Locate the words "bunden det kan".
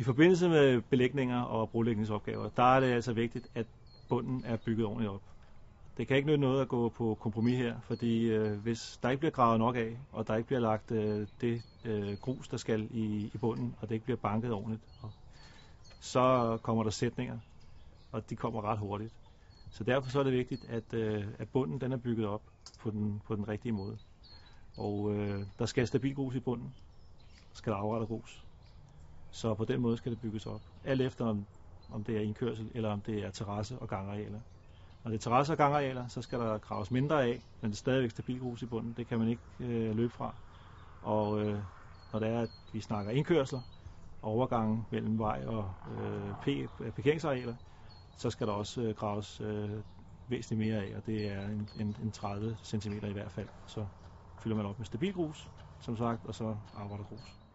38.66-39.18